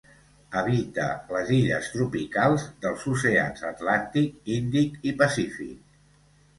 [0.61, 1.05] Habita
[1.35, 5.99] les illes tropicals dels oceans Atlàntic, Índic i Pacífic.